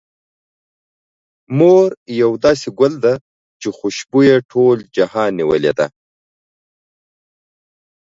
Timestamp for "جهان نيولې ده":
4.95-5.87